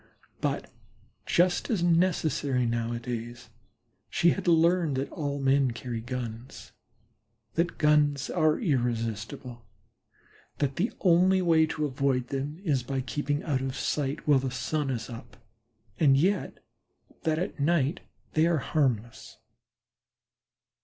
But, 0.39 0.71
just 1.27 1.69
as 1.69 1.83
necessary 1.83 2.65
nowadays, 2.65 3.49
she 4.09 4.31
had 4.31 4.47
learned 4.47 4.95
that 4.95 5.11
all 5.11 5.39
men 5.39 5.69
carry 5.73 6.01
guns, 6.01 6.71
that 7.53 7.77
guns 7.77 8.27
are 8.27 8.59
irresistible, 8.59 9.63
that 10.57 10.77
the 10.77 10.91
only 11.01 11.39
way 11.43 11.67
to 11.67 11.85
avoid 11.85 12.29
them 12.29 12.57
is 12.63 12.81
by 12.81 13.01
keeping 13.01 13.43
out 13.43 13.61
of 13.61 13.75
sight 13.75 14.27
while 14.27 14.39
the 14.39 14.49
sun 14.49 14.89
is 14.89 15.07
up, 15.07 15.37
and 15.99 16.17
yet 16.17 16.65
that 17.21 17.37
at 17.37 17.59
night 17.59 17.99
they 18.33 18.47
are 18.47 18.57
harmless. 18.57 19.37